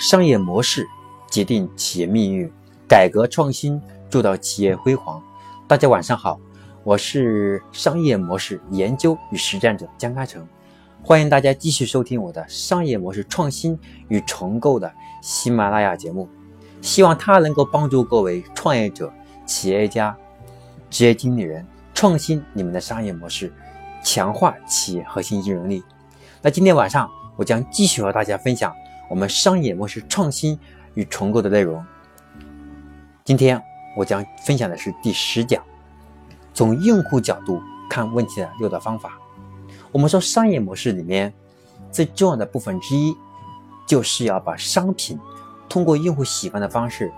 [0.00, 0.88] 商业模式
[1.30, 2.50] 决定企业命运，
[2.88, 5.22] 改革创新铸造企业辉煌。
[5.68, 6.40] 大家晚上好，
[6.82, 10.48] 我是商业模式研究与实战者江开成，
[11.02, 13.78] 欢迎大家继续收听我的商业模式创新
[14.08, 16.26] 与重构的喜马拉雅节目，
[16.80, 19.12] 希望它能够帮助各位创业者、
[19.44, 20.16] 企业家、
[20.88, 23.52] 职业经理人创新你们的商业模式，
[24.02, 25.84] 强化企业核心竞争力。
[26.40, 27.06] 那今天晚上
[27.36, 28.72] 我将继续和大家分享。
[29.10, 30.56] 我们商业模式创新
[30.94, 31.84] 与重构的内容。
[33.24, 33.60] 今天
[33.96, 35.60] 我将分享的是第十讲，
[36.54, 37.60] 从用户角度
[37.90, 39.18] 看问题的六大方法。
[39.90, 41.34] 我们说商业模式里面
[41.90, 43.12] 最重要的部分之一，
[43.84, 45.18] 就是要把商品
[45.68, 47.12] 通过用户喜欢的方式，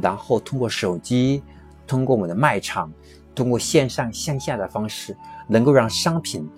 [0.00, 1.42] 然后通过手机、
[1.84, 2.92] 通过我们的卖场、
[3.34, 5.16] 通过线上线下的方式，
[5.48, 6.48] 能够让商品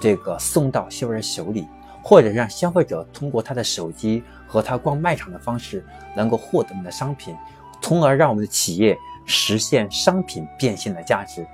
[0.00, 1.68] 这个送到消费者手里。
[2.02, 5.84] 或者让消费者通过他的手机和他逛卖场的方式，
[6.16, 7.36] 能够获得我们的商品，
[7.82, 11.46] 从而让我们的企业实现商品变现的价值。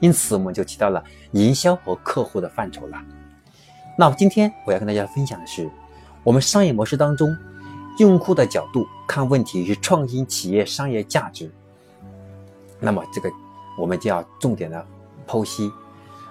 [0.00, 1.02] 因此，我们就提到了
[1.32, 3.00] 营销和客户的范畴了。
[3.96, 5.70] 那，今天我要跟大家分享的是，
[6.22, 7.34] 我们商业模式当中，
[7.98, 11.50] 用户的角度看问题是创新企业商业价值。
[12.78, 13.30] 那么，这个
[13.78, 14.84] 我们就要重点的
[15.26, 15.72] 剖析。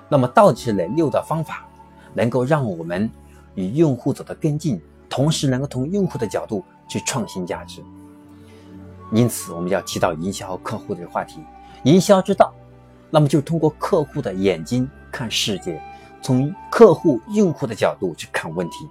[0.09, 1.65] 那么，到底是哪六大方法
[2.13, 3.09] 能够让我们？
[3.55, 7.83] 与用户走得更近，同时能够从用户的角度去创新价值。
[9.11, 11.39] 因此，我们要提到营销和客户这个话题。
[11.83, 12.53] 营销之道，
[13.11, 15.81] 那么就是通过客户的眼睛看世界，
[16.21, 18.87] 从客户、用户的角度去看问题。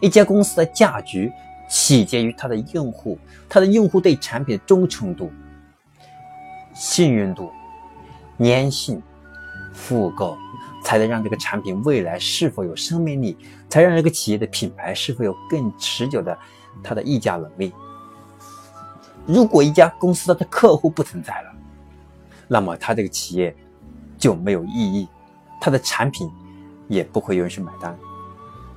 [0.00, 1.30] 一家公司的价值
[1.68, 5.30] 起结于它的用户，它的用户对产品的忠诚度、
[6.74, 7.50] 信任度、
[8.38, 9.02] 粘性、
[9.74, 10.36] 复购。
[10.84, 13.36] 才能让这个产品未来是否有生命力，
[13.68, 16.36] 才让这个企业的品牌是否有更持久的
[16.82, 17.72] 它的溢价能力。
[19.26, 21.52] 如果一家公司它的客户不存在了，
[22.46, 23.54] 那么它这个企业
[24.16, 25.08] 就没有意义，
[25.60, 26.30] 它的产品
[26.86, 27.96] 也不会有人去买单。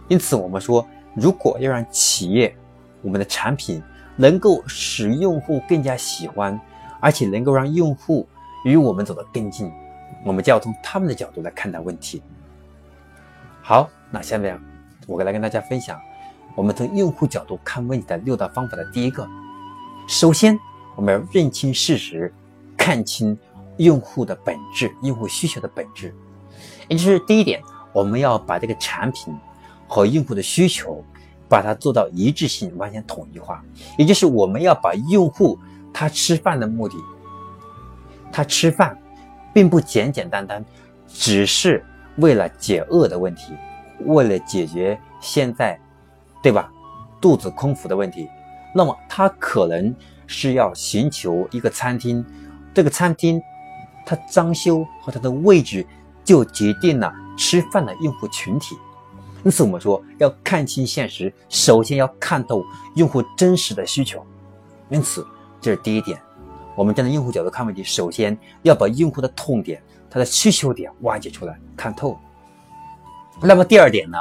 [0.08, 2.56] 因此，我们说，如果要让企业
[3.04, 3.82] 我们的产品
[4.16, 6.60] 能够使用户更加喜欢，
[7.00, 8.28] 而且能够让用户
[8.66, 9.72] 与我们走得更近。
[10.26, 12.22] 我们就要从他们的角度来看待问题。
[13.62, 14.60] 好，那下面
[15.10, 16.00] 我来跟大家分享
[16.56, 19.28] 我们从用户角度看问题的六大方法的第一个。
[20.08, 20.58] 首先，
[20.96, 22.32] 我们要认清事实，
[22.78, 23.38] 看清
[23.78, 26.14] 用户的本质，用户需求的本质。
[26.88, 27.62] 也就是第一点，
[27.92, 29.36] 我们要把这个产品
[29.88, 31.04] 和用户的需求
[31.48, 33.64] 把它做到一致性，完全统一化。
[33.98, 35.58] 也就是我们要把用户
[35.92, 36.96] 他吃饭的目的，
[38.32, 38.98] 他吃饭。
[39.52, 40.64] 并不简简单单，
[41.08, 41.84] 只是
[42.18, 43.52] 为了解饿的问题，
[44.06, 45.80] 为了解决现在，
[46.42, 46.72] 对吧？
[47.22, 48.30] 肚子空腹的问题，
[48.74, 49.94] 那么他可能
[50.26, 52.26] 是要寻求一个餐厅，
[52.74, 53.42] 这个餐厅
[54.06, 55.86] 它装修和它的位置
[56.24, 58.78] 就决定了吃饭的用户群体。
[59.44, 62.64] 因此，我们说要看清现实，首先要看透
[62.96, 64.26] 用户真实的需求。
[64.90, 65.28] 因此，
[65.60, 66.18] 这是第一点。
[66.76, 72.18] 我们站在用户角度看问题，首先要把用户的痛点、他的需求点挖掘出来，看透。
[73.42, 74.18] 那么第二点呢？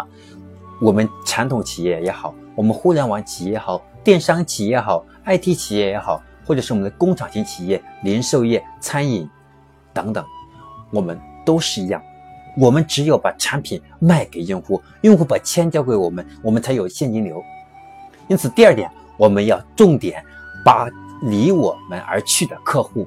[0.81, 9.29] 我们传统企业也好，我们互联网企业也好，电商企业也好，IT 企业也好，或者是我们的工厂型企业、零售业、餐饮
[9.93, 10.25] 等等，
[10.91, 12.01] 我们都是一样。
[12.57, 17.43] 我们只有把产品卖给用户，用户把钱交给我们，我们才有现金流。
[18.29, 20.25] 因此，第二点，我们要重点
[20.65, 20.89] 把。
[21.21, 23.05] 离我们而去的客户，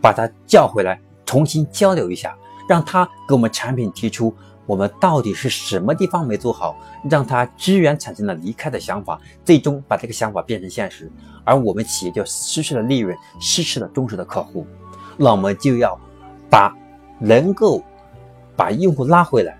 [0.00, 2.36] 把他叫回来，重新交流一下，
[2.68, 4.34] 让他给我们产品提出
[4.68, 6.76] 我们到底是什么地方没做好，
[7.10, 11.10] 让他支援产生了离开的想法，最终把这个想法变成现实，
[11.42, 14.64] 而我们企业就失去了利润，失去了忠实的客户。
[15.16, 15.98] 那我们就要
[16.48, 16.72] 把
[17.18, 17.82] 能够
[18.54, 19.58] 把用户拉回来，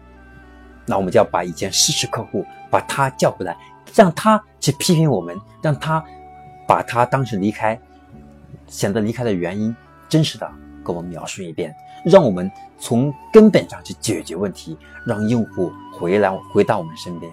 [0.87, 3.57] 那我们就要把以前失去客户把他叫回来，
[3.95, 6.04] 让他去批评我们，让他。
[6.69, 7.81] 把他当时离开，
[8.66, 9.75] 选择离开的原因，
[10.07, 10.47] 真实的
[10.89, 17.31] 给我们描述一遍，让我们从根本上去解决问题，让用户回来回到我们身边。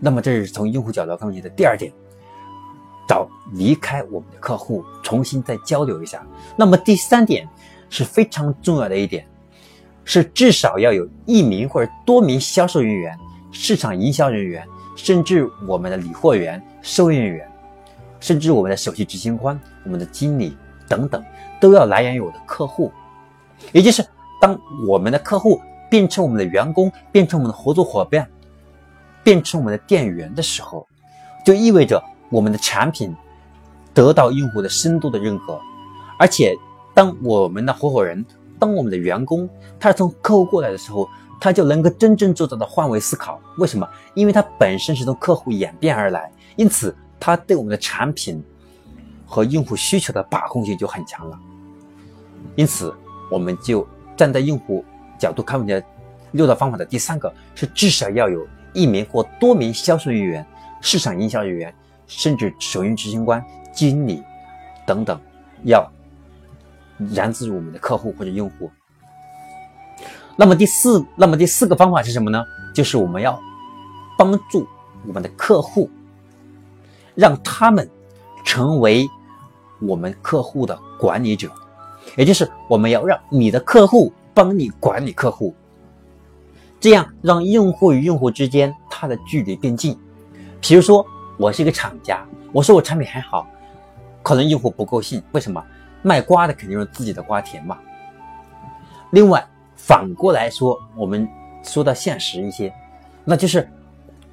[0.00, 1.92] 那么这是从用户角度看问题的第二点，
[3.08, 6.26] 找离开我们的客户，重新再交流一下。
[6.56, 7.48] 那么第三点
[7.88, 9.24] 是非常重要的一点，
[10.04, 13.16] 是至少要有一名或者多名销售人员、
[13.52, 14.66] 市场营销人员，
[14.96, 17.48] 甚至我们的理货员、收银员。
[18.20, 20.56] 甚至我们的首席执行官、我们的经理
[20.88, 21.24] 等等，
[21.60, 22.90] 都要来源于我的客户，
[23.72, 24.04] 也就是
[24.40, 25.60] 当我们的客户
[25.90, 28.28] 变成我们的员工、变成我们的合作伙伴、
[29.22, 30.86] 变成我们的店员的时候，
[31.44, 33.14] 就意味着我们的产品
[33.92, 35.58] 得到用户的深度的认可，
[36.18, 36.54] 而且
[36.94, 38.24] 当我们的合伙人、
[38.58, 39.48] 当我们的员工，
[39.78, 41.08] 他是从客户过来的时候，
[41.40, 43.40] 他就能够真正做到的换位思考。
[43.58, 43.86] 为什么？
[44.14, 48.42] 因为他本身是从客户演变而来，因此他对我们的产品
[49.34, 51.36] 和用户需求的把控性就很强了。
[52.54, 52.94] 因此，
[53.28, 53.84] 我们就
[54.16, 54.84] 站在用户
[55.18, 55.82] 角度看问题的
[56.30, 60.46] 六大方法的第三个是，至少要有一名或多名销售人员。
[60.80, 61.74] 市场营销人员，
[62.06, 63.42] 甚至首运执行官、
[63.72, 64.22] 经理
[64.86, 65.18] 等等，
[65.64, 65.90] 要
[67.14, 68.70] 燃自我们的客户或者用户。
[70.36, 72.44] 那么第四，那么第四个方法是什么呢？
[72.74, 73.40] 就是我们要
[74.18, 74.68] 帮助
[75.06, 75.90] 我们的客户，
[77.14, 77.88] 让他们
[78.44, 79.08] 成为
[79.80, 81.50] 我们客户的管理者，
[82.16, 85.54] 也就是我们要让你的客户帮你管理客户，
[86.80, 89.98] 这样让用户与用户之间它的距离更近。
[90.60, 91.06] 比如说，
[91.36, 93.46] 我是一个厂家，我说我产品很好，
[94.22, 95.22] 可能用户不够信。
[95.32, 95.62] 为什么？
[96.02, 97.78] 卖瓜的肯定是自己的瓜甜嘛。
[99.10, 99.42] 另外，
[99.74, 101.26] 反过来说，我们
[101.62, 102.72] 说到现实一些，
[103.24, 103.66] 那就是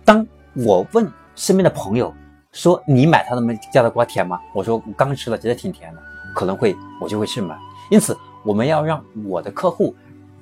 [0.03, 2.13] 当我问身边的朋友
[2.51, 6.01] 说：“你买他们家的瓜甜吗？”我说：“我刚吃了，觉得挺甜的。”
[6.35, 7.57] 可能会我就会去买。
[7.89, 9.95] 因此，我们要让我的客户，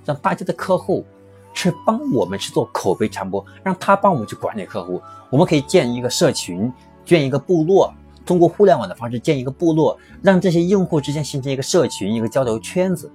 [0.06, 1.06] 让大家的客户。
[1.52, 5.02] 去帮我们去做口碑传播，让他帮我们去管理客户。
[5.32, 6.72] 我们可以建一个社群，
[7.04, 7.92] 建一个部落，
[8.24, 13.12] 通过互联网的方式建一个部落，让这些用户之间形成一个社群、一个交流圈子，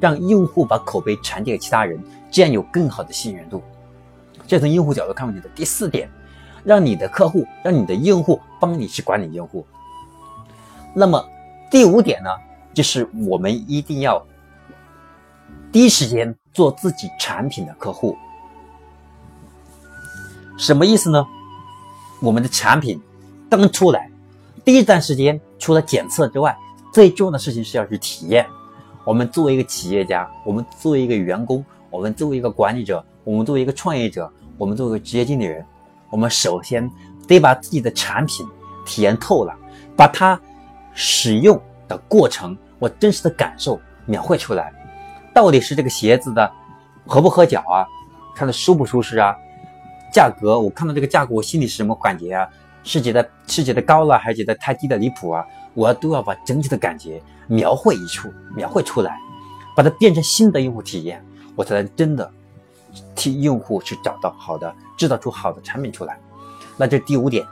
[0.00, 2.00] 让用户把口碑传递给其他人，
[2.30, 3.60] 这样有更好的信任度。
[4.46, 6.08] 这从用户角度看问题的第四点，
[6.64, 9.66] 让你的客户、让你的用户帮你去管理用户。
[10.94, 11.24] 那么
[11.70, 12.30] 第五点呢，
[12.74, 14.24] 就是我们一定要
[15.70, 16.34] 第一时间。
[16.54, 18.14] 做自己产品的客户，
[20.58, 21.26] 什么意思呢？
[22.20, 23.00] 我们的产品
[23.48, 24.10] 刚出来，
[24.62, 26.54] 第一段时间除了检测之外，
[26.92, 28.46] 最重要的事情是要去体验。
[29.02, 35.64] 我们作为一个企业家，我们作为一个员工，我们作为一个管理者，我们作为一个创业者，我们作为一个职业经理人，
[36.12, 36.88] 我们首先
[37.26, 38.46] 得把自己的产品
[38.84, 39.56] 体验透了，
[39.96, 40.38] 把它
[40.92, 44.70] 使用的过程，我真实的感受描绘出来。
[45.32, 46.52] 到底是这个鞋子的
[47.06, 47.88] 合不合脚啊？
[48.36, 49.34] 穿的舒不舒适啊？
[50.12, 52.46] 价格，我看到这个价格，我心里是什么感觉啊？
[52.84, 55.42] 是觉得是觉得高了，还是觉得太低的离谱啊？
[55.72, 59.16] 我都要把整体的感觉描绘一处，描绘出来，
[59.74, 61.24] 把它变成新的用户体验，
[61.56, 62.30] 我才能真的
[63.14, 66.18] 替用户去找到好的，制造出好的产品出来。
[66.76, 67.46] 那这第五点，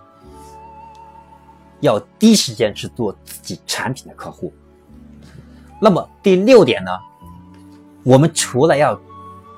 [1.80, 4.52] 要第一时间去做自己产品的客户。
[5.80, 6.90] 那么第六点呢？
[8.02, 8.98] 我们除了要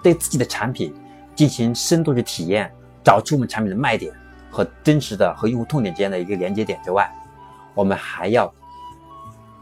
[0.02, 0.92] 对自己的产品
[1.34, 2.72] 进行深度的体验，
[3.04, 4.12] 找出我们产品的卖点
[4.50, 7.08] 和真实的和用户痛点之间的一个连接点之外，
[7.72, 8.52] 我们还要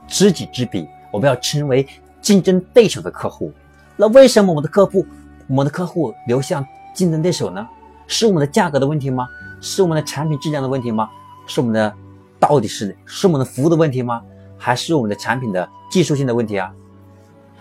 [0.09, 1.87] 知己知彼，我们要成为
[2.23, 3.53] 竞争对手的客户。
[3.97, 5.07] 那为什么我们的客户，
[5.51, 6.65] 我们的客户流向
[6.95, 7.69] 竞争对手呢？
[8.07, 9.29] 是我们的价格的问题吗？
[9.61, 11.11] 是我们的产品质量的问题吗？
[11.45, 11.93] 是我们的
[12.39, 14.23] 到底是是我们的服务的问题吗？
[14.57, 16.73] 还是我们的产品的技术性的问题啊？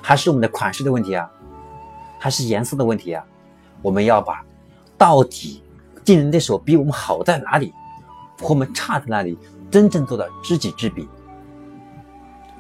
[0.04, 1.28] 还是我们的款式的问题啊，
[2.20, 3.26] 还是颜色的问题啊？
[3.82, 4.46] 我们要把
[4.96, 5.64] 到底
[6.04, 7.74] 竞争对手比我们好在哪里，
[8.40, 9.36] 和我们差在哪里，
[9.72, 11.10] 真正做到知己知彼。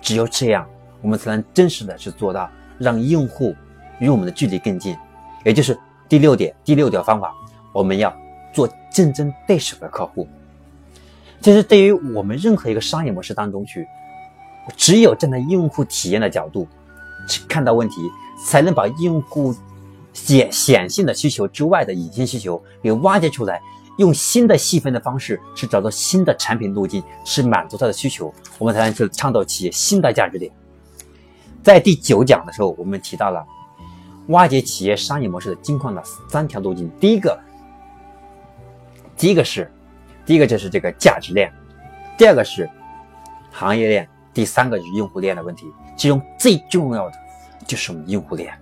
[0.01, 0.67] 只有这样，
[1.03, 3.55] 我们才能真实的去做到让用户
[3.99, 4.97] 与我们的距离更近。
[5.45, 5.77] 也就是
[6.07, 7.33] 第六点，第六条方法，
[7.73, 8.15] 我们要
[8.53, 10.27] 做竞争对手的客户。
[11.41, 13.87] 其实，对于我们任何一个商业模式当中去，
[14.75, 16.67] 只有站在用户体验的角度
[17.27, 17.41] 去。
[17.47, 17.95] 看到问题，
[18.45, 19.55] 才能把用户
[20.11, 23.61] 显显性的需求之外的隐性需求给挖掘出来，
[23.97, 30.51] 用新的细分的方式去找到新的产品路径，去满足他的需求，我们才能去创造企业新的价值点。
[31.63, 33.45] 在第九讲的时候，我们提到了
[34.29, 36.89] 挖掘企业商业模式的金矿的三条路径。
[36.99, 37.39] 第一个，
[39.15, 39.71] 第一个是，
[40.25, 41.51] 第一个就是这个价值链，
[42.17, 42.69] 第二个是
[43.51, 45.65] 行业链，第三个是用户链的问题。
[45.97, 47.15] 其中最重要的
[47.67, 48.53] 就是我们用户链，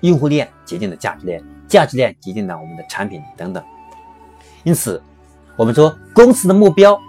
[0.00, 3.64] 用户链决定了价值链，价值链决定了我们的产品等等。
[4.64, 5.02] 因此，
[5.56, 7.00] 我们说公司的目标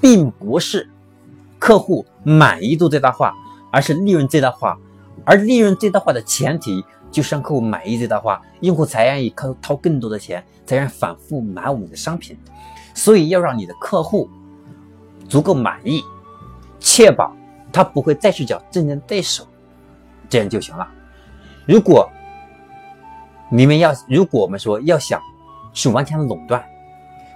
[0.00, 0.88] 并不是
[1.58, 3.34] 客户满意度最大化，
[3.72, 4.78] 而是利润最大化。
[5.24, 12.36] 而利润最大化的前提就是让客户满意最大化，用户才愿意掏掏更多的钱，才愿反复买我们的商品。
[12.94, 14.28] 所以，要让你的客户
[15.28, 16.02] 足够满意，
[16.80, 17.34] 确保。
[17.74, 19.48] 他不会再去找竞争对手，
[20.28, 20.86] 这样就行了。
[21.66, 22.06] 如果
[23.50, 25.18] 你们要，如果我们说要想
[25.72, 26.62] 去完全垄断，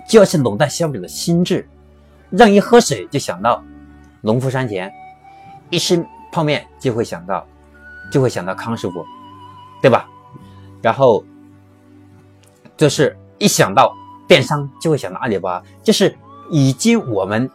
[0.06, 1.66] 就要去垄断消费者的心智，
[2.28, 3.64] 让一喝水就想到
[4.20, 4.92] 农夫山泉，
[5.70, 7.46] 一吃泡面就会想到，
[8.10, 9.04] 就会想到康师傅，
[9.82, 10.08] 对吧？
[10.82, 11.24] 然后
[12.76, 13.92] 就是一想到
[14.28, 16.16] 电商就会想到阿里巴巴，就是
[16.50, 17.50] 已经我们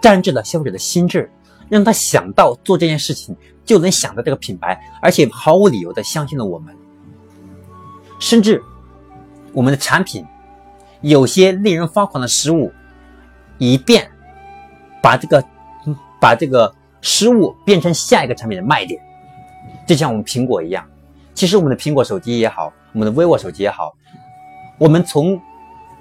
[0.00, 1.30] 占据了消费者的心智，
[1.68, 6.76] 让他想到做这件事情就能想到这个品牌，而且毫无理由的相信了我们，
[8.18, 8.62] 甚至
[9.52, 10.26] 我们的产品
[11.00, 12.72] 有些令人发狂的失误，
[13.58, 14.10] 以便
[15.02, 15.42] 把这个
[16.20, 19.00] 把这个失误变成下一个产品的卖点，
[19.86, 20.84] 就像我们苹果一样。
[21.34, 23.92] 其实我们的苹果手机也好，我们的 vivo 手机也好，
[24.78, 25.40] 我们从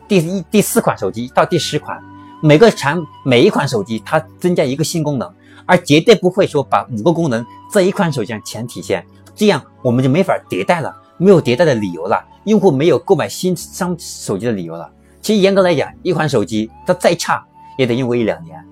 [0.07, 1.99] 第一第四款手机到第十款，
[2.41, 5.27] 每个产每一款手机它增加一个新功能，
[5.65, 9.03] 而绝对不会说把五个功能在一款手机上全体现，
[9.35, 14.87] 这样我们就没法迭代了，没有迭代的理由了，用户没有购买新商手机的理由了。
[15.19, 17.43] 其实严格来讲，一款手机它再差
[17.79, 18.63] 也得用个一两年，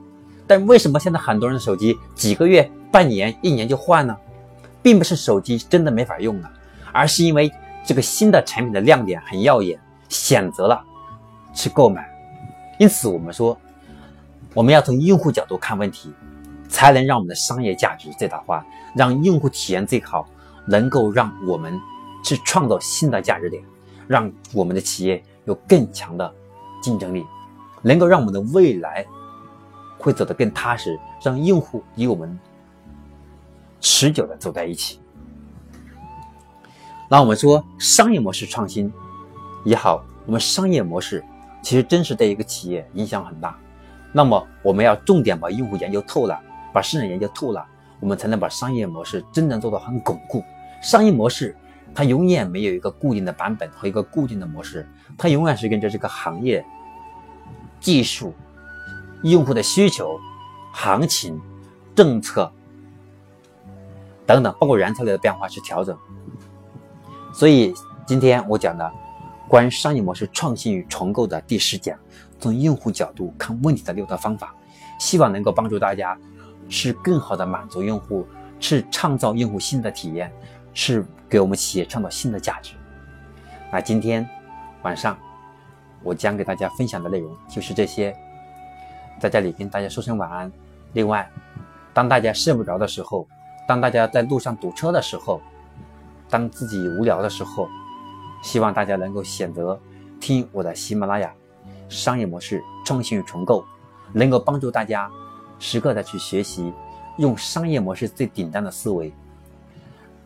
[0.46, 4.15] 但为什么现在很多人的手机几个月、半年、一年就换呢？
[4.84, 6.52] 并不是手机真的没法用了，
[6.92, 7.52] 而是因为
[7.86, 10.84] 这个新的产品的亮点很耀眼，选择了
[11.54, 12.10] 去购买。
[12.80, 13.58] 因此，我们说，
[14.54, 16.12] 我们要从用户角度看问题，
[16.68, 20.28] 才能让我们的商业价值最大化，让用户体验最好，
[20.66, 21.80] 能够让我们
[22.24, 23.64] 去创造新的价值点，
[24.08, 26.34] 让我们的企业有更强的
[26.82, 27.24] 竞争力，
[27.84, 29.06] 能够让我们的未来
[30.00, 32.40] 会走得更踏实，让用户与我们。
[33.82, 35.02] 持久的走在一起。
[37.10, 38.90] 那我们说商业模式创新
[39.66, 41.22] 也好，我们商业模式
[41.62, 43.58] 其实真实对一个企业影响很大。
[44.14, 46.40] 那么我们要重点把用户研究透了，
[46.72, 47.66] 把市场研究透了，
[48.00, 50.42] 我们才能把商业模式真正做到很巩固。
[50.82, 51.56] 商业模式
[51.94, 56.66] 它永远没有一个固定的版本和一个固定的模式，它永远是跟着这个行业、
[57.80, 58.34] 技术、
[59.24, 60.18] 用户的需求、
[60.72, 61.38] 行情、
[61.94, 62.50] 政策。
[64.34, 65.98] 等等，包括原材料的变化去调整。
[67.34, 67.74] 所以
[68.06, 68.92] 今天我讲的
[69.48, 71.98] 关于商业模式创新与重构的第十讲，
[72.40, 74.54] 从用户角度看问题的六套方法，
[75.00, 76.18] 希望能够帮助大家
[76.68, 78.28] 是更好的满足用户，
[78.60, 80.32] 是创造用户新的体验，
[80.74, 82.74] 是给我们企业创造新的价值。
[83.72, 84.28] 那今天
[84.84, 85.18] 晚上
[86.04, 88.16] 我将给大家分享的内容就是这些，
[89.20, 90.52] 在这里跟大家说声晚安。
[90.94, 91.30] 另外，
[91.94, 93.26] 当大家睡不着的时候。
[93.72, 95.40] 当大家在路上堵车的时候，
[96.30, 97.70] 当自己无聊的时候，
[98.44, 99.80] 希望大家能够选择
[100.20, 101.34] 听我的喜马拉雅
[101.88, 103.63] 商业模式创新与重构，
[104.12, 105.10] 能够帮助大家
[105.58, 106.74] 时刻的去学习，
[107.18, 109.10] 用商业模式最顶端的思维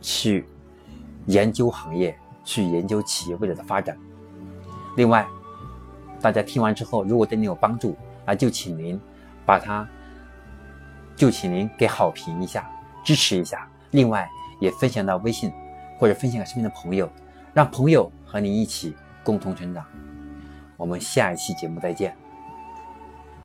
[0.02, 0.48] 去
[1.28, 3.96] 研究行业，去研究企业未来的发展。
[4.98, 5.24] 另外，
[6.20, 9.00] 大家听完之后，如果对你有帮助，那就请您
[9.46, 9.88] 把它，
[11.16, 12.68] 就请您给好评一下。
[13.06, 14.28] 支持一下，另外
[14.60, 15.54] 也分享到微信，
[15.98, 17.10] 或者分享给身边的朋友，
[17.54, 18.94] 让朋友和你一起
[19.24, 19.86] 共同成长。
[20.76, 22.25] 我们下一期节目再见。